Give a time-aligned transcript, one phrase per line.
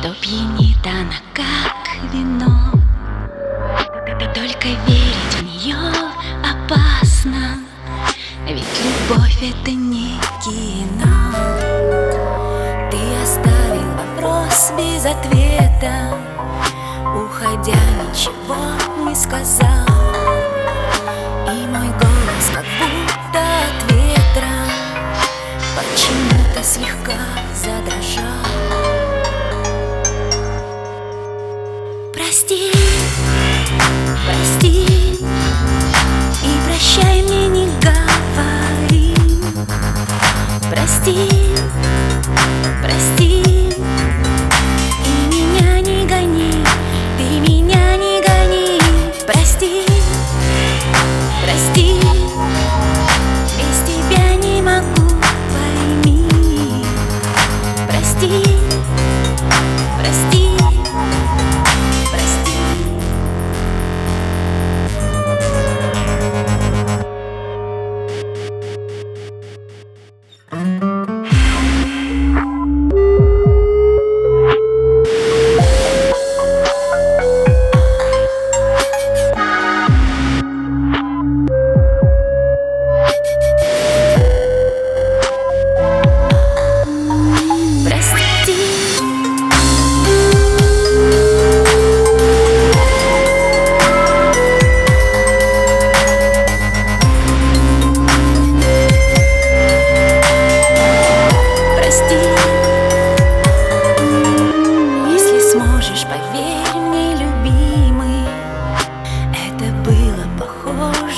[0.00, 2.72] что пьянит она как вино.
[4.34, 5.76] Только верить в нее
[6.42, 7.58] опасно.
[8.46, 11.32] Ведь любовь это не кино.
[12.90, 16.16] Ты оставил вопрос без ответа.
[17.14, 18.56] Уходя ничего
[19.06, 20.19] не сказал.
[32.30, 32.70] Прости,
[34.24, 34.86] прости
[36.44, 39.16] И прощай мне не говори.
[40.70, 41.28] Прости,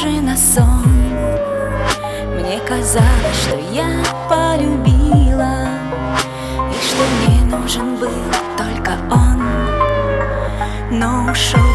[0.03, 0.83] похоже на сон.
[2.35, 5.69] Мне казалось, что я полюбила
[6.71, 8.11] И что мне нужен был
[8.57, 9.43] только он.
[10.91, 11.72] Но ушел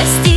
[0.00, 0.29] vestido.